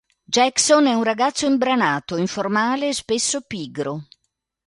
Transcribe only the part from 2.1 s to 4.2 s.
informale e spesso pigro.